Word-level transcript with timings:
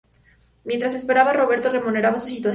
Mientras 0.63 0.95
espera, 0.95 1.31
Roberto 1.31 1.69
rememora 1.69 2.11
su 2.17 2.25
situación. 2.25 2.49